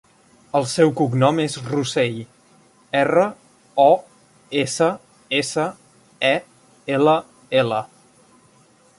[0.59, 2.15] El seu cognom és Rossell:
[3.01, 3.25] erra,
[3.83, 3.87] o,
[4.61, 4.87] essa,
[5.41, 5.65] essa,
[6.31, 6.35] e,
[6.95, 7.15] ela,
[7.61, 7.83] ela.